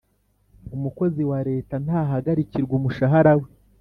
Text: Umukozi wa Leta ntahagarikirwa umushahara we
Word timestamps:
Umukozi 0.75 1.21
wa 1.29 1.39
Leta 1.49 1.75
ntahagarikirwa 1.83 2.73
umushahara 2.79 3.33
we 3.39 3.47